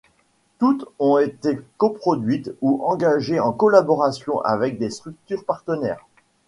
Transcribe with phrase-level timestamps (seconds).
[0.57, 6.07] Toutes ont été co-produites ou engagées en collaborations avec des structures partenaires.